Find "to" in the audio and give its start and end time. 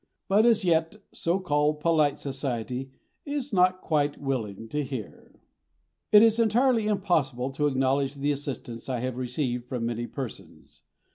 4.69-4.83, 7.51-7.67